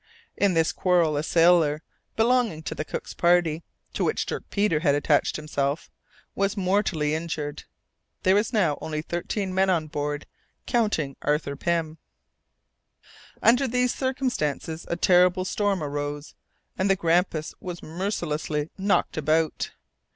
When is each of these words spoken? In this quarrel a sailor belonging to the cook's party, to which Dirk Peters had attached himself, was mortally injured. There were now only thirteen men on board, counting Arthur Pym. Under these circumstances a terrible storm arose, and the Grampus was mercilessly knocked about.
In 0.35 0.55
this 0.55 0.71
quarrel 0.71 1.15
a 1.15 1.21
sailor 1.21 1.83
belonging 2.15 2.63
to 2.63 2.73
the 2.73 2.83
cook's 2.83 3.13
party, 3.13 3.61
to 3.93 4.03
which 4.03 4.25
Dirk 4.25 4.49
Peters 4.49 4.81
had 4.81 4.95
attached 4.95 5.35
himself, 5.35 5.91
was 6.33 6.57
mortally 6.57 7.13
injured. 7.13 7.65
There 8.23 8.33
were 8.33 8.43
now 8.51 8.79
only 8.81 9.03
thirteen 9.03 9.53
men 9.53 9.69
on 9.69 9.85
board, 9.85 10.25
counting 10.65 11.17
Arthur 11.21 11.55
Pym. 11.55 11.99
Under 13.43 13.67
these 13.67 13.93
circumstances 13.93 14.85
a 14.89 14.95
terrible 14.95 15.45
storm 15.45 15.83
arose, 15.83 16.33
and 16.79 16.89
the 16.89 16.95
Grampus 16.95 17.53
was 17.59 17.83
mercilessly 17.83 18.71
knocked 18.79 19.17
about. 19.17 19.69